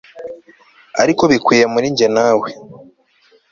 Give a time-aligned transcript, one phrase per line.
[1.01, 2.49] ariko bikwiye muri njye nawe